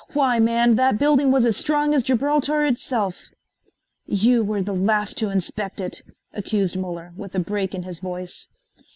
[0.13, 3.29] Why man, that building was as strong as Gibraltar itself!"
[4.07, 6.01] "You were the last to inspect it,"
[6.33, 8.47] accused Muller, with a break in his voice.